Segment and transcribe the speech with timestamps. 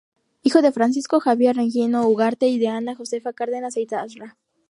[0.41, 4.35] Hijo de Francisco Javier Rengifo Ugarte y de Ana Josefa Cárdenas e Izarra.